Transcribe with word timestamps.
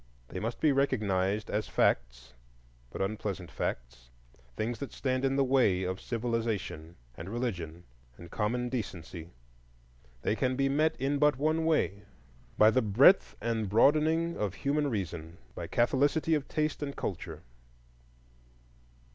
They 0.29 0.39
must 0.39 0.59
be 0.59 0.71
recognized 0.71 1.51
as 1.51 1.67
facts, 1.67 2.33
but 2.89 3.03
unpleasant 3.03 3.51
facts; 3.51 4.09
things 4.55 4.79
that 4.79 4.91
stand 4.91 5.23
in 5.23 5.35
the 5.35 5.43
way 5.43 5.83
of 5.83 6.01
civilization 6.01 6.95
and 7.13 7.29
religion 7.29 7.83
and 8.17 8.31
common 8.31 8.67
decency. 8.67 9.29
They 10.23 10.35
can 10.35 10.55
be 10.55 10.69
met 10.69 10.95
in 10.99 11.19
but 11.19 11.37
one 11.37 11.65
way,—by 11.65 12.71
the 12.71 12.81
breadth 12.81 13.35
and 13.41 13.69
broadening 13.69 14.37
of 14.37 14.55
human 14.55 14.89
reason, 14.89 15.37
by 15.53 15.67
catholicity 15.67 16.33
of 16.33 16.47
taste 16.47 16.81
and 16.81 16.95
culture. 16.95 17.43